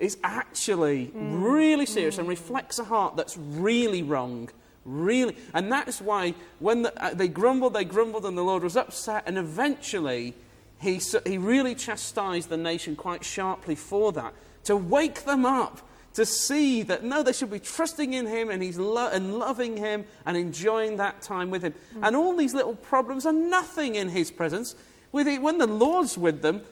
it's 0.00 0.16
actually 0.22 1.06
mm. 1.06 1.42
really 1.42 1.86
serious 1.86 2.16
mm. 2.16 2.20
and 2.20 2.28
reflects 2.28 2.78
a 2.78 2.84
heart 2.84 3.16
that's 3.16 3.36
really 3.36 4.02
wrong. 4.02 4.50
Really. 4.88 5.36
And 5.52 5.70
that's 5.70 6.00
why 6.00 6.34
when 6.58 6.82
the, 6.82 7.04
uh, 7.04 7.12
they 7.12 7.28
grumbled, 7.28 7.74
they 7.74 7.84
grumbled, 7.84 8.24
and 8.24 8.38
the 8.38 8.42
Lord 8.42 8.62
was 8.62 8.76
upset, 8.76 9.24
and 9.26 9.36
eventually 9.36 10.34
he, 10.80 11.00
he 11.26 11.36
really 11.36 11.74
chastised 11.74 12.48
the 12.48 12.56
nation 12.56 12.96
quite 12.96 13.24
sharply 13.24 13.74
for 13.74 14.12
that, 14.12 14.32
to 14.64 14.76
wake 14.76 15.24
them 15.24 15.44
up 15.44 15.82
to 16.14 16.24
see 16.24 16.82
that 16.82 17.04
no, 17.04 17.22
they 17.22 17.32
should 17.32 17.50
be 17.50 17.60
trusting 17.60 18.14
in 18.14 18.26
Him 18.26 18.50
and 18.50 18.62
He's 18.62 18.78
lo- 18.78 19.10
and 19.12 19.38
loving 19.38 19.76
Him 19.76 20.04
and 20.26 20.36
enjoying 20.36 20.96
that 20.96 21.20
time 21.20 21.50
with 21.50 21.62
Him. 21.62 21.74
Mm. 21.94 22.08
And 22.08 22.16
all 22.16 22.34
these 22.34 22.54
little 22.54 22.74
problems 22.74 23.26
are 23.26 23.32
nothing 23.32 23.94
in 23.94 24.08
His 24.08 24.30
presence 24.30 24.74
when 25.10 25.58
the 25.58 25.66
Lord's 25.66 26.18
with 26.18 26.42
them, 26.42 26.62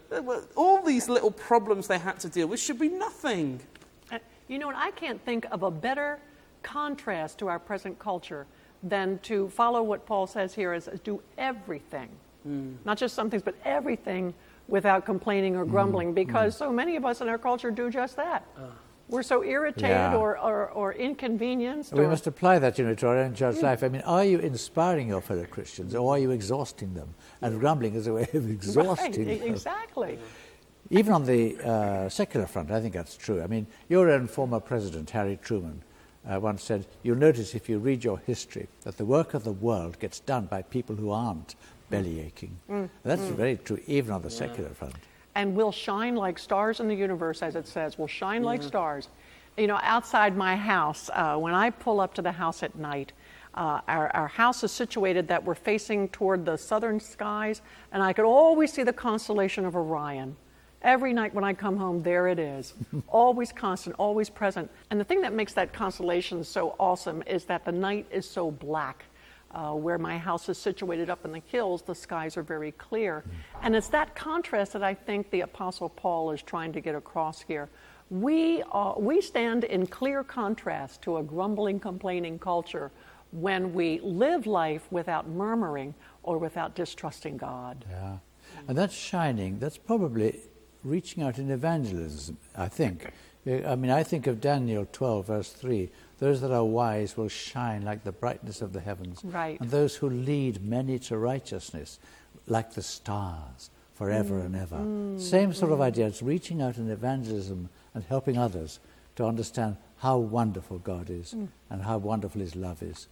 all 0.56 0.82
these 0.82 1.08
little 1.08 1.30
problems 1.30 1.86
they 1.88 1.98
had 1.98 2.20
to 2.20 2.28
deal 2.28 2.46
with 2.46 2.60
should 2.60 2.78
be 2.78 2.88
nothing. 2.88 3.60
Uh, 4.12 4.18
you 4.48 4.58
know, 4.58 4.68
and 4.68 4.76
I 4.76 4.90
can't 4.90 5.24
think 5.24 5.46
of 5.50 5.62
a 5.62 5.70
better 5.70 6.18
contrast 6.62 7.38
to 7.38 7.48
our 7.48 7.58
present 7.58 7.98
culture 7.98 8.46
than 8.82 9.18
to 9.20 9.48
follow 9.48 9.82
what 9.82 10.06
Paul 10.06 10.26
says 10.26 10.54
here 10.54 10.74
is 10.74 10.88
do 11.04 11.20
everything. 11.38 12.08
Mm. 12.46 12.76
Not 12.84 12.98
just 12.98 13.14
some 13.14 13.30
things, 13.30 13.42
but 13.42 13.54
everything 13.64 14.34
without 14.68 15.04
complaining 15.06 15.56
or 15.56 15.64
hmm. 15.64 15.70
grumbling, 15.70 16.10
mm. 16.10 16.16
because 16.16 16.54
mm. 16.54 16.58
so 16.58 16.72
many 16.72 16.96
of 16.96 17.04
us 17.04 17.20
in 17.20 17.28
our 17.28 17.38
culture 17.38 17.70
do 17.70 17.88
just 17.90 18.16
that. 18.16 18.44
Uh. 18.56 18.62
We're 19.08 19.22
so 19.22 19.44
irritated 19.44 19.90
yeah. 19.90 20.16
or, 20.16 20.36
or, 20.36 20.70
or, 20.70 20.92
inconvenienced. 20.92 21.92
We 21.92 22.04
or 22.04 22.08
must 22.08 22.26
apply 22.26 22.58
that, 22.58 22.76
you 22.76 22.84
know, 22.84 22.94
to 22.96 23.06
our 23.06 23.18
own 23.18 23.34
church 23.36 23.62
life. 23.62 23.84
I 23.84 23.88
mean, 23.88 24.02
are 24.02 24.24
you 24.24 24.40
inspiring 24.40 25.06
your 25.08 25.20
fellow 25.20 25.44
Christians 25.44 25.94
or 25.94 26.12
are 26.12 26.18
you 26.18 26.32
exhausting 26.32 26.92
them? 26.94 27.14
And 27.40 27.60
grumbling 27.60 27.94
is 27.94 28.08
a 28.08 28.12
way 28.12 28.28
of 28.34 28.50
exhausting 28.50 29.28
right, 29.28 29.38
them. 29.38 29.48
Exactly. 29.48 30.18
Even 30.90 31.12
on 31.12 31.24
the 31.24 31.56
uh, 31.58 32.08
secular 32.08 32.46
front, 32.46 32.72
I 32.72 32.80
think 32.80 32.94
that's 32.94 33.16
true. 33.16 33.40
I 33.40 33.46
mean, 33.46 33.68
your 33.88 34.10
own 34.10 34.26
former 34.26 34.58
president, 34.58 35.10
Harry 35.10 35.38
Truman, 35.40 35.84
uh, 36.30 36.40
once 36.40 36.62
said, 36.62 36.86
You'll 37.02 37.16
notice 37.16 37.54
if 37.54 37.68
you 37.68 37.78
read 37.78 38.04
your 38.04 38.18
history 38.18 38.68
that 38.82 38.96
the 38.96 39.04
work 39.04 39.34
of 39.34 39.44
the 39.44 39.52
world 39.52 39.98
gets 39.98 40.20
done 40.20 40.46
by 40.46 40.62
people 40.62 40.96
who 40.96 41.10
aren't 41.10 41.54
belly 41.90 42.20
aching. 42.20 42.58
Mm. 42.68 42.90
That's 43.02 43.22
mm. 43.22 43.36
very 43.36 43.56
true, 43.56 43.80
even 43.86 44.12
on 44.12 44.22
the 44.22 44.28
yeah. 44.28 44.38
secular 44.38 44.70
front 44.70 44.94
and 45.36 45.54
we'll 45.54 45.70
shine 45.70 46.16
like 46.16 46.38
stars 46.38 46.80
in 46.80 46.88
the 46.88 46.94
universe, 46.94 47.42
as 47.42 47.56
it 47.56 47.68
says. 47.68 47.98
We'll 47.98 48.08
shine 48.08 48.42
like 48.42 48.62
stars. 48.62 49.10
You 49.58 49.66
know, 49.66 49.78
outside 49.82 50.34
my 50.34 50.56
house, 50.56 51.10
uh, 51.12 51.36
when 51.36 51.54
I 51.54 51.68
pull 51.70 52.00
up 52.00 52.14
to 52.14 52.22
the 52.22 52.32
house 52.32 52.62
at 52.62 52.74
night, 52.74 53.12
uh, 53.54 53.80
our, 53.86 54.08
our 54.16 54.28
house 54.28 54.64
is 54.64 54.72
situated 54.72 55.28
that 55.28 55.44
we're 55.44 55.54
facing 55.54 56.08
toward 56.08 56.46
the 56.46 56.56
southern 56.56 56.98
skies, 56.98 57.60
and 57.92 58.02
I 58.02 58.14
could 58.14 58.24
always 58.24 58.72
see 58.72 58.82
the 58.82 58.94
constellation 58.94 59.66
of 59.66 59.76
Orion. 59.76 60.36
Every 60.86 61.12
night 61.12 61.34
when 61.34 61.42
I 61.42 61.52
come 61.52 61.76
home, 61.76 62.00
there 62.00 62.28
it 62.28 62.38
is. 62.38 62.72
always 63.08 63.50
constant, 63.50 63.96
always 63.98 64.30
present. 64.30 64.70
And 64.90 65.00
the 65.00 65.04
thing 65.04 65.20
that 65.22 65.32
makes 65.32 65.52
that 65.54 65.72
constellation 65.72 66.44
so 66.44 66.76
awesome 66.78 67.24
is 67.26 67.44
that 67.46 67.64
the 67.64 67.72
night 67.72 68.06
is 68.10 68.28
so 68.28 68.52
black. 68.52 69.04
Uh, 69.52 69.72
where 69.72 69.96
my 69.96 70.18
house 70.18 70.48
is 70.48 70.58
situated 70.58 71.08
up 71.08 71.24
in 71.24 71.32
the 71.32 71.40
hills, 71.46 71.80
the 71.80 71.94
skies 71.94 72.36
are 72.36 72.42
very 72.42 72.72
clear. 72.72 73.24
And 73.62 73.74
it's 73.74 73.88
that 73.88 74.14
contrast 74.14 74.74
that 74.74 74.82
I 74.82 74.92
think 74.92 75.30
the 75.30 75.42
Apostle 75.42 75.88
Paul 75.88 76.30
is 76.32 76.42
trying 76.42 76.72
to 76.72 76.80
get 76.80 76.94
across 76.94 77.40
here. 77.40 77.68
We, 78.10 78.62
are, 78.70 78.98
we 78.98 79.20
stand 79.22 79.64
in 79.64 79.86
clear 79.86 80.22
contrast 80.22 81.00
to 81.02 81.18
a 81.18 81.22
grumbling, 81.22 81.80
complaining 81.80 82.38
culture 82.38 82.90
when 83.30 83.72
we 83.72 83.98
live 84.00 84.46
life 84.46 84.86
without 84.90 85.26
murmuring 85.28 85.94
or 86.22 86.38
without 86.38 86.74
distrusting 86.74 87.38
God. 87.38 87.84
Yeah. 87.88 88.18
And 88.68 88.76
that's 88.76 88.94
shining, 88.94 89.58
that's 89.58 89.78
probably 89.78 90.40
reaching 90.88 91.22
out 91.22 91.38
in 91.38 91.50
evangelism, 91.50 92.38
I 92.56 92.68
think. 92.68 93.10
I 93.46 93.76
mean, 93.76 93.90
I 93.90 94.02
think 94.02 94.26
of 94.26 94.40
Daniel 94.40 94.88
12, 94.92 95.26
verse 95.26 95.52
3 95.52 95.90
those 96.18 96.40
that 96.40 96.50
are 96.50 96.64
wise 96.64 97.16
will 97.16 97.28
shine 97.28 97.82
like 97.82 98.04
the 98.04 98.12
brightness 98.12 98.62
of 98.62 98.72
the 98.72 98.80
heavens. 98.80 99.20
Right. 99.22 99.60
And 99.60 99.70
those 99.70 99.96
who 99.96 100.08
lead 100.08 100.64
many 100.64 100.98
to 101.00 101.18
righteousness 101.18 101.98
like 102.46 102.72
the 102.72 102.82
stars 102.82 103.70
forever 103.94 104.36
mm. 104.36 104.46
and 104.46 104.56
ever. 104.56 104.76
Mm. 104.76 105.20
Same 105.20 105.52
sort 105.52 105.70
mm. 105.70 105.74
of 105.74 105.80
idea. 105.80 106.06
It's 106.06 106.22
reaching 106.22 106.62
out 106.62 106.78
in 106.78 106.90
evangelism 106.90 107.68
and 107.94 108.04
helping 108.04 108.38
others 108.38 108.80
to 109.16 109.26
understand 109.26 109.76
how 109.98 110.18
wonderful 110.18 110.78
God 110.78 111.10
is 111.10 111.34
mm. 111.34 111.48
and 111.68 111.82
how 111.82 111.98
wonderful 111.98 112.40
His 112.40 112.56
love 112.56 112.82
is. 112.82 113.08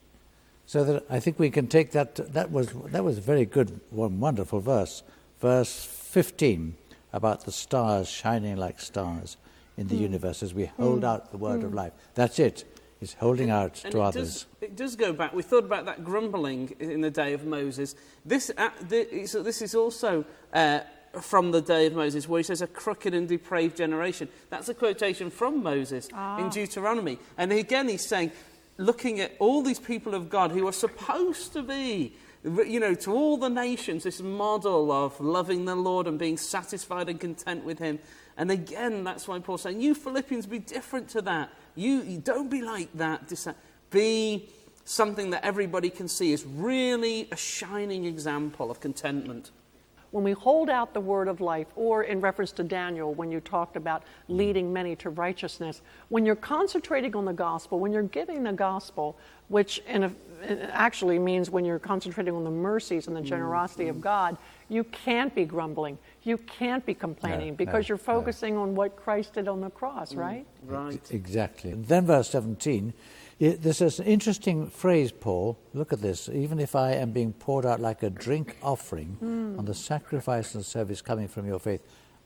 So 0.66 0.82
that 0.84 1.04
I 1.10 1.20
think 1.20 1.38
we 1.38 1.50
can 1.50 1.66
take 1.66 1.90
that. 1.92 2.14
That 2.14 2.50
was 2.50 2.68
that 2.86 3.04
was 3.04 3.18
a 3.18 3.20
very 3.20 3.44
good, 3.44 3.80
one 3.90 4.18
wonderful 4.18 4.60
verse, 4.60 5.02
verse 5.38 5.84
fifteen 5.84 6.76
about 7.14 7.44
the 7.44 7.52
stars 7.52 8.08
shining 8.08 8.56
like 8.56 8.80
stars 8.80 9.36
in 9.76 9.86
the 9.86 9.94
mm. 9.94 10.00
universe 10.00 10.42
as 10.42 10.52
we 10.52 10.66
hold 10.66 11.02
mm. 11.02 11.08
out 11.08 11.30
the 11.30 11.38
word 11.38 11.62
of 11.62 11.72
life. 11.72 11.92
That's 12.14 12.38
it. 12.40 12.62
it 12.62 12.66
is 13.00 13.14
holding 13.14 13.50
out 13.50 13.80
and 13.84 13.92
to 13.92 13.98
it 13.98 14.02
others. 14.02 14.32
Does, 14.32 14.46
it 14.60 14.64
it 14.64 14.76
does 14.76 14.96
go 14.96 15.12
back. 15.12 15.32
We 15.32 15.42
thought 15.42 15.64
about 15.64 15.86
that 15.86 16.04
grumbling 16.04 16.74
in 16.80 17.00
the 17.00 17.10
day 17.10 17.32
of 17.32 17.46
Moses. 17.46 17.94
This, 18.24 18.50
uh, 18.58 18.70
this, 18.82 19.32
this 19.32 19.62
is 19.62 19.76
also 19.76 20.24
uh, 20.52 20.80
from 21.20 21.52
the 21.52 21.62
day 21.62 21.86
of 21.86 21.94
Moses, 21.94 22.28
where 22.28 22.40
he 22.40 22.44
says, 22.44 22.62
a 22.62 22.66
crooked 22.66 23.14
and 23.14 23.28
depraved 23.28 23.76
generation. 23.76 24.28
That's 24.50 24.68
a 24.68 24.74
quotation 24.74 25.30
from 25.30 25.62
Moses 25.62 26.08
ah. 26.12 26.38
in 26.38 26.50
Deuteronomy. 26.50 27.20
And 27.38 27.52
again, 27.52 27.88
he's 27.88 28.04
saying, 28.04 28.32
looking 28.76 29.20
at 29.20 29.36
all 29.38 29.62
these 29.62 29.78
people 29.78 30.14
of 30.14 30.28
God 30.28 30.50
who 30.50 30.66
are 30.66 30.72
supposed 30.72 31.52
to 31.52 31.62
be, 31.62 32.16
you 32.44 32.78
know, 32.78 32.94
to 32.94 33.12
all 33.12 33.36
the 33.38 33.48
nations, 33.48 34.04
this 34.04 34.20
model 34.20 34.92
of 34.92 35.18
loving 35.18 35.64
the 35.64 35.74
Lord 35.74 36.06
and 36.06 36.18
being 36.18 36.36
satisfied 36.36 37.08
and 37.08 37.18
content 37.18 37.64
with 37.64 37.78
Him. 37.78 37.98
And 38.36 38.50
again, 38.50 39.04
that's 39.04 39.26
why 39.26 39.38
Paul's 39.38 39.62
saying, 39.62 39.80
you 39.80 39.94
Philippians, 39.94 40.46
be 40.46 40.58
different 40.58 41.08
to 41.10 41.22
that. 41.22 41.50
You, 41.74 42.02
you 42.02 42.18
don't 42.18 42.50
be 42.50 42.62
like 42.62 42.92
that. 42.94 43.32
Be 43.90 44.48
something 44.84 45.30
that 45.30 45.44
everybody 45.44 45.88
can 45.88 46.08
see 46.08 46.32
is 46.32 46.44
really 46.44 47.28
a 47.32 47.36
shining 47.36 48.04
example 48.04 48.70
of 48.70 48.80
contentment 48.80 49.50
when 50.14 50.22
we 50.22 50.30
hold 50.30 50.70
out 50.70 50.94
the 50.94 51.00
word 51.00 51.26
of 51.26 51.40
life, 51.40 51.66
or 51.74 52.04
in 52.04 52.20
reference 52.20 52.52
to 52.52 52.62
Daniel, 52.62 53.12
when 53.14 53.32
you 53.32 53.40
talked 53.40 53.74
about 53.74 54.04
leading 54.28 54.72
many 54.72 54.94
to 54.94 55.10
righteousness, 55.10 55.82
when 56.08 56.24
you're 56.24 56.36
concentrating 56.36 57.16
on 57.16 57.24
the 57.24 57.32
gospel, 57.32 57.80
when 57.80 57.92
you're 57.92 58.04
giving 58.04 58.44
the 58.44 58.52
gospel, 58.52 59.16
which 59.48 59.82
a, 59.88 60.12
actually 60.70 61.18
means 61.18 61.50
when 61.50 61.64
you're 61.64 61.80
concentrating 61.80 62.32
on 62.32 62.44
the 62.44 62.50
mercies 62.50 63.08
and 63.08 63.16
the 63.16 63.22
generosity 63.22 63.86
mm-hmm. 63.86 63.96
of 63.96 64.00
God, 64.02 64.36
you 64.68 64.84
can't 64.84 65.34
be 65.34 65.44
grumbling. 65.44 65.98
You 66.22 66.38
can't 66.38 66.86
be 66.86 66.94
complaining 66.94 67.48
no, 67.48 67.54
because 67.56 67.86
no, 67.86 67.88
you're 67.88 67.98
focusing 67.98 68.54
no. 68.54 68.62
on 68.62 68.76
what 68.76 68.94
Christ 68.94 69.32
did 69.32 69.48
on 69.48 69.60
the 69.60 69.70
cross, 69.70 70.12
mm, 70.12 70.18
right? 70.18 70.46
Right. 70.64 71.10
Exactly. 71.10 71.72
then, 71.72 72.06
verse 72.06 72.30
17 72.30 72.92
this 73.52 73.80
is 73.80 74.00
an 74.00 74.06
interesting 74.06 74.68
phrase, 74.68 75.12
Paul. 75.12 75.58
Look 75.72 75.92
at 75.92 76.00
this. 76.00 76.28
Even 76.28 76.58
if 76.58 76.74
I 76.74 76.92
am 76.92 77.12
being 77.12 77.32
poured 77.32 77.66
out 77.66 77.80
like 77.80 78.02
a 78.02 78.10
drink 78.10 78.56
offering 78.62 79.18
mm. 79.22 79.58
on 79.58 79.64
the 79.64 79.74
sacrifice 79.74 80.54
and 80.54 80.64
service 80.64 81.02
coming 81.02 81.28
from 81.28 81.46
your 81.46 81.58
faith, 81.58 81.82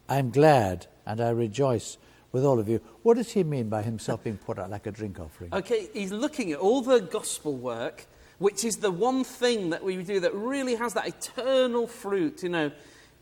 I'm 0.09 0.31
glad 0.31 0.87
and 1.07 1.21
I 1.21 1.31
rejoice 1.31 1.99
with 2.31 2.45
all 2.45 2.59
of 2.59 2.69
you. 2.69 2.81
What 3.03 3.17
does 3.17 3.33
he 3.33 3.43
mean 3.43 3.69
by 3.69 3.83
himself 3.83 4.23
being 4.23 4.37
poured 4.37 4.59
out 4.59 4.71
like 4.71 4.87
a 4.87 4.91
drink 4.91 5.19
offering? 5.19 5.53
Okay, 5.53 5.89
he's 5.93 6.13
looking 6.13 6.53
at 6.53 6.59
all 6.59 6.83
the 6.83 7.01
gospel 7.01 7.57
work, 7.57 8.07
which 8.39 8.65
is 8.65 8.77
the 8.77 8.91
one 8.91 9.25
thing 9.25 9.71
that 9.71 9.83
we 9.83 9.97
do 10.03 10.21
that 10.21 10.35
really 10.35 10.77
has 10.77 10.95
that 10.95 11.09
eternal 11.09 11.87
fruit, 11.87 12.43
you 12.43 12.49
know. 12.49 12.71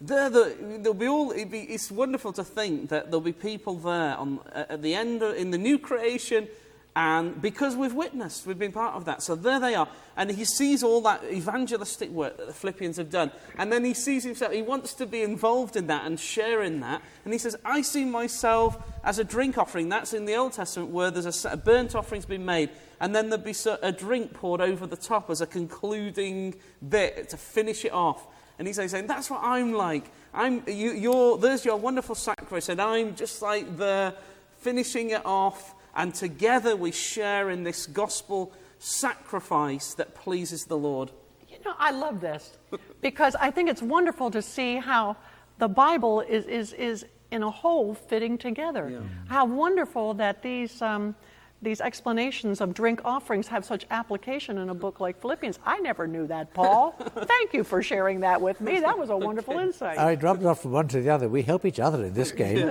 There, 0.00 0.28
the, 0.28 0.54
there'll 0.80 0.92
be 0.92 1.08
all. 1.08 1.32
Be, 1.32 1.60
it's 1.60 1.90
wonderful 1.90 2.32
to 2.34 2.44
think 2.44 2.90
that 2.90 3.06
there'll 3.06 3.22
be 3.22 3.32
people 3.32 3.76
there 3.76 4.14
on, 4.16 4.40
at 4.52 4.82
the 4.82 4.94
end 4.94 5.22
of, 5.22 5.36
in 5.36 5.50
the 5.50 5.56
new 5.56 5.78
creation 5.78 6.48
and 6.96 7.42
because 7.42 7.76
we've 7.76 7.92
witnessed, 7.92 8.46
we've 8.46 8.58
been 8.58 8.72
part 8.72 8.94
of 8.94 9.04
that. 9.04 9.22
So 9.22 9.34
there 9.34 9.60
they 9.60 9.74
are. 9.74 9.86
And 10.16 10.30
he 10.30 10.46
sees 10.46 10.82
all 10.82 11.02
that 11.02 11.22
evangelistic 11.30 12.08
work 12.08 12.38
that 12.38 12.46
the 12.46 12.54
Philippians 12.54 12.96
have 12.96 13.10
done. 13.10 13.30
And 13.58 13.70
then 13.70 13.84
he 13.84 13.92
sees 13.92 14.24
himself, 14.24 14.50
he 14.54 14.62
wants 14.62 14.94
to 14.94 15.04
be 15.04 15.20
involved 15.20 15.76
in 15.76 15.88
that 15.88 16.06
and 16.06 16.18
share 16.18 16.62
in 16.62 16.80
that. 16.80 17.02
And 17.26 17.34
he 17.34 17.38
says, 17.38 17.54
I 17.66 17.82
see 17.82 18.06
myself 18.06 18.82
as 19.04 19.18
a 19.18 19.24
drink 19.24 19.58
offering. 19.58 19.90
That's 19.90 20.14
in 20.14 20.24
the 20.24 20.36
Old 20.36 20.54
Testament 20.54 20.90
where 20.90 21.10
there's 21.10 21.44
a, 21.44 21.50
a 21.50 21.56
burnt 21.58 21.94
offering's 21.94 22.24
been 22.24 22.46
made. 22.46 22.70
And 22.98 23.14
then 23.14 23.28
there'd 23.28 23.44
be 23.44 23.54
a 23.82 23.92
drink 23.92 24.32
poured 24.32 24.62
over 24.62 24.86
the 24.86 24.96
top 24.96 25.28
as 25.28 25.42
a 25.42 25.46
concluding 25.46 26.54
bit 26.88 27.28
to 27.28 27.36
finish 27.36 27.84
it 27.84 27.92
off. 27.92 28.26
And 28.58 28.66
he's 28.66 28.76
saying, 28.76 29.06
That's 29.06 29.28
what 29.28 29.42
I'm 29.42 29.74
like. 29.74 30.10
I'm, 30.32 30.62
you're 30.66 31.36
there's 31.36 31.62
your 31.62 31.76
wonderful 31.76 32.14
sacrifice. 32.14 32.70
And 32.70 32.80
I'm 32.80 33.14
just 33.14 33.42
like 33.42 33.76
the 33.76 34.14
finishing 34.60 35.10
it 35.10 35.20
off 35.26 35.74
and 35.96 36.14
together 36.14 36.76
we 36.76 36.92
share 36.92 37.50
in 37.50 37.64
this 37.64 37.86
gospel 37.86 38.52
sacrifice 38.78 39.94
that 39.94 40.14
pleases 40.14 40.66
the 40.66 40.76
Lord. 40.76 41.10
You 41.48 41.56
know, 41.64 41.74
I 41.78 41.90
love 41.90 42.20
this 42.20 42.58
because 43.00 43.34
I 43.34 43.50
think 43.50 43.70
it's 43.70 43.82
wonderful 43.82 44.30
to 44.30 44.42
see 44.42 44.76
how 44.76 45.16
the 45.58 45.68
Bible 45.68 46.20
is, 46.20 46.44
is, 46.46 46.72
is 46.74 47.06
in 47.30 47.42
a 47.42 47.50
whole 47.50 47.94
fitting 47.94 48.36
together. 48.36 48.90
Yeah. 48.90 49.00
How 49.28 49.46
wonderful 49.46 50.14
that 50.14 50.42
these. 50.42 50.80
Um, 50.82 51.16
these 51.66 51.80
explanations 51.80 52.60
of 52.60 52.72
drink 52.72 53.00
offerings 53.04 53.48
have 53.48 53.64
such 53.64 53.86
application 53.90 54.58
in 54.58 54.68
a 54.68 54.74
book 54.74 55.00
like 55.00 55.20
Philippians. 55.20 55.58
I 55.66 55.80
never 55.80 56.06
knew 56.06 56.28
that, 56.28 56.54
Paul. 56.54 56.92
Thank 57.16 57.54
you 57.54 57.64
for 57.64 57.82
sharing 57.82 58.20
that 58.20 58.40
with 58.40 58.60
me. 58.60 58.78
That 58.78 58.96
was 58.96 59.10
a 59.10 59.16
wonderful 59.16 59.58
insight. 59.58 59.98
I 59.98 60.14
dropped 60.14 60.44
off 60.44 60.62
from 60.62 60.70
one 60.70 60.86
to 60.86 61.00
the 61.00 61.10
other. 61.10 61.28
We 61.28 61.42
help 61.42 61.64
each 61.64 61.80
other 61.80 62.04
in 62.04 62.14
this 62.14 62.30
game. 62.30 62.68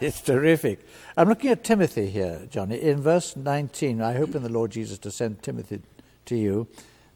it's, 0.00 0.20
terrific. 0.20 0.86
I'm 1.16 1.28
looking 1.28 1.50
at 1.50 1.64
Timothy 1.64 2.08
here, 2.08 2.46
Joni. 2.48 2.78
In 2.78 3.02
verse 3.02 3.34
19, 3.34 4.00
I 4.00 4.12
hope 4.12 4.36
in 4.36 4.44
the 4.44 4.48
Lord 4.48 4.70
Jesus 4.70 4.96
to 4.98 5.10
send 5.10 5.42
Timothy 5.42 5.82
to 6.26 6.36
you 6.36 6.68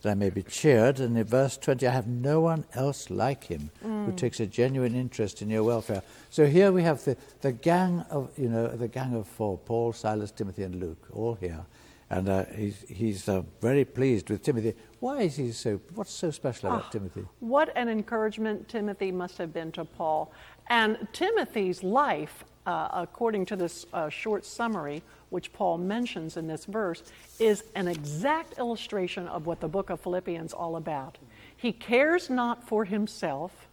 that 0.02 0.10
I 0.10 0.14
may 0.14 0.30
be 0.30 0.42
cheered. 0.42 1.00
And 1.00 1.16
in 1.16 1.24
verse 1.24 1.56
20, 1.56 1.86
I 1.86 1.90
have 1.90 2.06
no 2.06 2.40
one 2.40 2.64
else 2.74 3.10
like 3.10 3.44
him 3.44 3.70
mm. 3.84 4.06
who 4.06 4.12
takes 4.12 4.40
a 4.40 4.46
genuine 4.46 4.94
interest 4.94 5.42
in 5.42 5.50
your 5.50 5.64
welfare. 5.64 6.02
So 6.30 6.46
here 6.46 6.72
we 6.72 6.82
have 6.82 7.04
the, 7.04 7.16
the 7.40 7.52
gang 7.52 8.04
of, 8.10 8.30
you 8.36 8.48
know, 8.48 8.68
the 8.68 8.88
gang 8.88 9.14
of 9.14 9.26
four, 9.26 9.58
Paul, 9.58 9.92
Silas, 9.92 10.30
Timothy, 10.30 10.62
and 10.62 10.76
Luke, 10.76 11.08
all 11.12 11.34
here. 11.34 11.64
And 12.10 12.28
uh, 12.28 12.46
he's, 12.54 12.84
he's 12.88 13.28
uh, 13.28 13.42
very 13.60 13.84
pleased 13.84 14.30
with 14.30 14.42
Timothy. 14.42 14.74
Why 15.00 15.22
is 15.22 15.36
he 15.36 15.52
so, 15.52 15.80
what's 15.94 16.12
so 16.12 16.30
special 16.30 16.70
about 16.70 16.86
oh, 16.88 16.90
Timothy? 16.90 17.24
What 17.40 17.70
an 17.76 17.88
encouragement 17.88 18.66
Timothy 18.68 19.12
must 19.12 19.36
have 19.36 19.52
been 19.52 19.72
to 19.72 19.84
Paul. 19.84 20.32
And 20.70 21.06
Timothy's 21.12 21.82
life, 21.82 22.44
uh, 22.68 22.86
according 22.92 23.46
to 23.46 23.56
this 23.56 23.86
uh, 23.94 24.10
short 24.10 24.44
summary, 24.44 25.02
which 25.30 25.54
Paul 25.54 25.78
mentions 25.78 26.36
in 26.36 26.46
this 26.46 26.66
verse, 26.66 27.02
is 27.38 27.64
an 27.74 27.88
exact 27.88 28.58
illustration 28.58 29.26
of 29.26 29.46
what 29.46 29.60
the 29.60 29.68
book 29.68 29.88
of 29.88 30.00
Philippians 30.00 30.52
all 30.52 30.76
about. 30.76 31.16
He 31.56 31.72
cares 31.72 32.28
not 32.28 32.68
for 32.68 32.84
himself, 32.84 33.66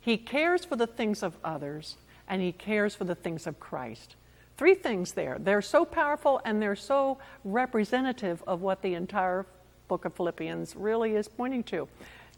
he 0.00 0.16
cares 0.16 0.64
for 0.64 0.74
the 0.74 0.88
things 0.88 1.22
of 1.22 1.36
others, 1.44 1.96
and 2.28 2.42
he 2.42 2.50
cares 2.50 2.96
for 2.96 3.04
the 3.04 3.14
things 3.14 3.46
of 3.46 3.60
Christ. 3.60 4.16
Three 4.56 4.74
things 4.74 5.12
there. 5.12 5.38
They're 5.38 5.62
so 5.62 5.84
powerful 5.84 6.40
and 6.44 6.60
they're 6.60 6.76
so 6.76 7.18
representative 7.44 8.42
of 8.48 8.62
what 8.62 8.82
the 8.82 8.94
entire 8.94 9.46
book 9.86 10.04
of 10.04 10.14
Philippians 10.14 10.74
really 10.74 11.14
is 11.14 11.28
pointing 11.28 11.62
to. 11.64 11.88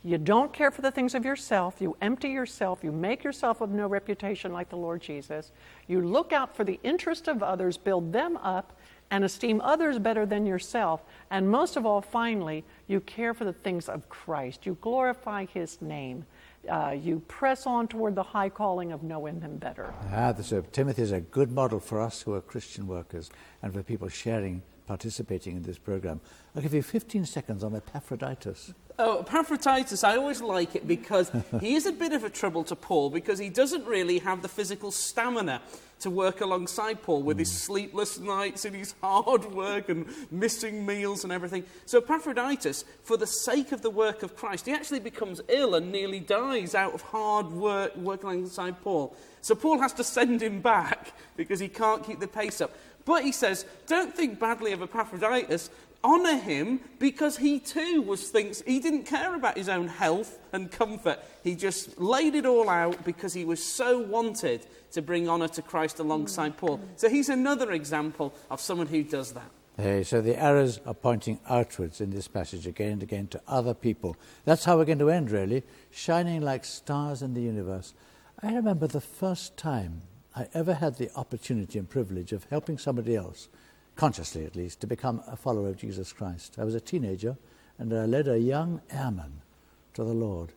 You 0.04 0.18
don't 0.18 0.52
care 0.52 0.70
for 0.70 0.82
the 0.82 0.90
things 0.90 1.14
of 1.14 1.24
yourself. 1.24 1.76
You 1.80 1.96
empty 2.00 2.28
yourself. 2.28 2.84
You 2.84 2.92
make 2.92 3.24
yourself 3.24 3.60
of 3.60 3.70
no 3.70 3.86
reputation 3.86 4.52
like 4.52 4.68
the 4.68 4.76
Lord 4.76 5.00
Jesus. 5.00 5.52
You 5.88 6.00
look 6.00 6.32
out 6.32 6.54
for 6.54 6.64
the 6.64 6.78
interest 6.82 7.28
of 7.28 7.42
others, 7.42 7.76
build 7.76 8.12
them 8.12 8.36
up, 8.36 8.78
and 9.10 9.24
esteem 9.24 9.60
others 9.60 9.98
better 9.98 10.26
than 10.26 10.46
yourself. 10.46 11.04
And 11.30 11.48
most 11.48 11.76
of 11.76 11.86
all, 11.86 12.00
finally, 12.00 12.64
you 12.86 13.00
care 13.00 13.34
for 13.34 13.44
the 13.44 13.52
things 13.52 13.88
of 13.88 14.08
Christ. 14.08 14.66
You 14.66 14.76
glorify 14.80 15.46
His 15.46 15.80
name. 15.80 16.24
Uh, 16.68 16.96
you 17.00 17.20
press 17.28 17.66
on 17.66 17.86
toward 17.86 18.14
the 18.14 18.22
high 18.22 18.48
calling 18.48 18.92
of 18.92 19.02
knowing 19.02 19.40
Him 19.40 19.56
better. 19.56 19.94
Ah, 20.12 20.34
so 20.40 20.60
Timothy 20.72 21.02
is 21.02 21.12
a 21.12 21.20
good 21.20 21.52
model 21.52 21.78
for 21.78 22.00
us 22.00 22.22
who 22.22 22.34
are 22.34 22.40
Christian 22.40 22.86
workers 22.86 23.30
and 23.62 23.72
for 23.72 23.82
people 23.82 24.08
sharing, 24.08 24.62
participating 24.86 25.56
in 25.56 25.62
this 25.62 25.78
program. 25.78 26.20
I'll 26.54 26.62
give 26.62 26.74
you 26.74 26.82
15 26.82 27.24
seconds 27.26 27.62
on 27.62 27.76
Epaphroditus. 27.76 28.74
Oh, 28.98 29.20
Epaphroditus, 29.20 30.04
I 30.04 30.16
always 30.16 30.40
like 30.40 30.74
it 30.74 30.88
because 30.88 31.30
he 31.60 31.74
is 31.74 31.84
a 31.84 31.92
bit 31.92 32.12
of 32.12 32.24
a 32.24 32.30
trouble 32.30 32.64
to 32.64 32.76
Paul 32.76 33.10
because 33.10 33.38
he 33.38 33.50
doesn't 33.50 33.84
really 33.84 34.18
have 34.20 34.40
the 34.40 34.48
physical 34.48 34.90
stamina 34.90 35.60
to 36.00 36.10
work 36.10 36.40
alongside 36.40 37.02
Paul 37.02 37.22
with 37.22 37.36
mm. 37.36 37.40
his 37.40 37.52
sleepless 37.52 38.18
nights 38.18 38.64
and 38.64 38.74
his 38.74 38.94
hard 39.02 39.44
work 39.52 39.90
and 39.90 40.06
missing 40.30 40.86
meals 40.86 41.24
and 41.24 41.32
everything. 41.32 41.64
So 41.84 41.98
Epaphroditus, 41.98 42.84
for 43.02 43.18
the 43.18 43.26
sake 43.26 43.72
of 43.72 43.82
the 43.82 43.90
work 43.90 44.22
of 44.22 44.34
Christ, 44.34 44.64
he 44.64 44.72
actually 44.72 45.00
becomes 45.00 45.42
ill 45.48 45.74
and 45.74 45.92
nearly 45.92 46.20
dies 46.20 46.74
out 46.74 46.94
of 46.94 47.02
hard 47.02 47.50
work 47.52 47.94
working 47.96 48.30
alongside 48.30 48.80
Paul. 48.82 49.14
So 49.42 49.54
Paul 49.54 49.78
has 49.80 49.92
to 49.94 50.04
send 50.04 50.42
him 50.42 50.60
back 50.60 51.12
because 51.36 51.60
he 51.60 51.68
can't 51.68 52.04
keep 52.04 52.20
the 52.20 52.28
pace 52.28 52.62
up. 52.62 52.74
But 53.04 53.22
he 53.22 53.30
says, 53.30 53.64
don't 53.86 54.12
think 54.12 54.40
badly 54.40 54.72
of 54.72 54.82
Epaphroditus 54.82 55.70
honour 56.04 56.36
him 56.36 56.80
because 56.98 57.36
he 57.36 57.58
too 57.58 58.02
was 58.02 58.28
thinks 58.30 58.62
he 58.62 58.78
didn't 58.78 59.04
care 59.04 59.34
about 59.34 59.56
his 59.56 59.68
own 59.68 59.88
health 59.88 60.38
and 60.52 60.70
comfort. 60.70 61.18
He 61.42 61.54
just 61.54 62.00
laid 62.00 62.34
it 62.34 62.46
all 62.46 62.68
out 62.68 63.04
because 63.04 63.34
he 63.34 63.44
was 63.44 63.62
so 63.62 63.98
wanted 63.98 64.66
to 64.92 65.02
bring 65.02 65.28
honour 65.28 65.48
to 65.48 65.62
Christ 65.62 65.98
alongside 65.98 66.54
mm. 66.54 66.58
Paul. 66.58 66.80
So 66.96 67.08
he's 67.08 67.28
another 67.28 67.72
example 67.72 68.34
of 68.50 68.60
someone 68.60 68.86
who 68.86 69.02
does 69.02 69.32
that. 69.32 69.50
Hey, 69.78 70.04
so 70.04 70.22
the 70.22 70.40
arrows 70.42 70.80
are 70.86 70.94
pointing 70.94 71.38
outwards 71.50 72.00
in 72.00 72.08
this 72.08 72.28
passage 72.28 72.66
again 72.66 72.92
and 72.92 73.02
again 73.02 73.26
to 73.28 73.42
other 73.46 73.74
people. 73.74 74.16
That's 74.46 74.64
how 74.64 74.78
we're 74.78 74.86
going 74.86 75.00
to 75.00 75.10
end, 75.10 75.30
really, 75.30 75.64
shining 75.90 76.40
like 76.40 76.64
stars 76.64 77.20
in 77.20 77.34
the 77.34 77.42
universe. 77.42 77.92
I 78.42 78.54
remember 78.54 78.86
the 78.86 79.02
first 79.02 79.58
time 79.58 80.00
I 80.34 80.48
ever 80.54 80.72
had 80.72 80.96
the 80.96 81.10
opportunity 81.14 81.78
and 81.78 81.88
privilege 81.88 82.32
of 82.32 82.46
helping 82.48 82.78
somebody 82.78 83.16
else 83.16 83.48
consciously 83.96 84.44
at 84.44 84.56
least, 84.56 84.80
to 84.80 84.86
become 84.86 85.22
a 85.26 85.36
follower 85.36 85.68
of 85.68 85.76
Jesus 85.76 86.12
Christ. 86.12 86.56
I 86.58 86.64
was 86.64 86.74
a 86.74 86.80
teenager 86.80 87.36
and 87.78 87.92
I 87.92 88.04
led 88.04 88.28
a 88.28 88.38
young 88.38 88.80
airman 88.90 89.42
to 89.94 90.04
the 90.04 90.12
Lord. 90.12 90.52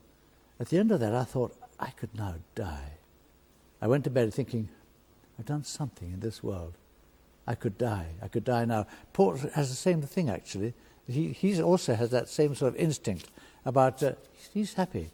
At 0.60 0.70
the 0.70 0.78
end 0.78 0.92
of 0.92 1.00
that, 1.00 1.16
I 1.16 1.24
thought, 1.24 1.56
I 1.80 1.92
could 1.92 2.14
now 2.14 2.36
die. 2.56 2.94
I 3.82 3.88
went 3.88 4.04
to 4.04 4.10
bed 4.10 4.34
thinking, 4.34 4.70
I've 5.38 5.46
done 5.46 5.64
something 5.64 6.12
in 6.12 6.20
this 6.20 6.44
world. 6.44 6.74
I 7.48 7.56
could 7.56 7.78
die. 7.78 8.08
I 8.22 8.28
could 8.28 8.44
die 8.44 8.66
now. 8.66 8.86
Paul 9.14 9.38
has 9.56 9.70
the 9.70 9.76
same 9.76 10.02
thing, 10.02 10.30
actually. 10.30 10.74
he 11.08 11.32
he's 11.32 11.60
also 11.60 11.96
has 11.96 12.12
that 12.12 12.30
same 12.30 12.54
sort 12.54 12.74
of 12.74 12.80
instinct 12.80 13.32
about 13.66 14.04
uh, 14.04 14.14
he's 14.54 14.74
happy 14.74 15.12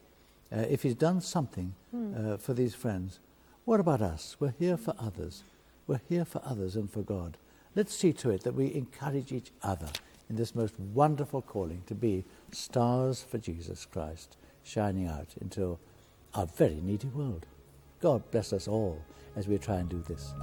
uh, 0.51 0.65
if 0.69 0.83
he's 0.83 0.95
done 0.95 1.21
something 1.21 1.73
hmm. 1.91 2.13
uh, 2.17 2.37
for 2.37 2.53
these 2.53 2.75
friends. 2.75 3.19
What 3.65 3.79
about 3.79 4.01
us? 4.01 4.35
We're 4.39 4.55
here 4.59 4.77
for 4.77 4.93
others. 4.99 5.43
We're 5.87 6.01
here 6.09 6.25
for 6.25 6.41
others 6.43 6.75
and 6.75 6.91
for 6.91 7.01
God. 7.01 7.37
Let's 7.75 7.93
see 7.93 8.13
to 8.13 8.29
it 8.29 8.43
that 8.43 8.55
we 8.55 8.73
encourage 8.73 9.33
each 9.33 9.51
other 9.61 9.89
in 10.29 10.37
this 10.37 10.55
most 10.55 10.79
wonderful 10.79 11.41
calling 11.41 11.83
to 11.87 11.93
be 11.93 12.23
stars 12.53 13.21
for 13.21 13.37
Jesus 13.37 13.85
Christ, 13.85 14.37
shining 14.63 15.07
out 15.07 15.35
into 15.41 15.77
our 16.33 16.45
very 16.45 16.79
needy 16.81 17.09
world. 17.09 17.45
God 17.99 18.31
bless 18.31 18.53
us 18.53 18.69
all 18.69 19.01
as 19.35 19.49
we 19.49 19.57
try 19.57 19.75
and 19.75 19.89
do 19.89 20.01
this. 20.07 20.33